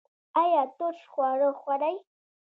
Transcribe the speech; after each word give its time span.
ایا 0.41 0.63
ترش 0.77 0.99
خواړه 1.11 1.49
خورئ؟ 1.59 1.95